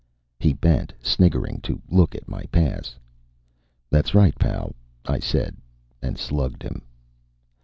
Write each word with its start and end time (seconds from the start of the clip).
He 0.39 0.51
bent, 0.53 0.93
sniggering, 1.03 1.59
to 1.61 1.79
look 1.87 2.15
at 2.15 2.27
my 2.27 2.41
pass. 2.51 2.95
"That's 3.91 4.15
right, 4.15 4.33
pal," 4.39 4.73
I 5.05 5.19
said, 5.19 5.57
and 6.01 6.17
slugged 6.17 6.63
him. 6.63 6.81